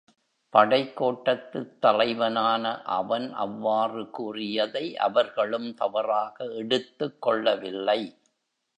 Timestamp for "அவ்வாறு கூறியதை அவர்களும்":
3.33-5.73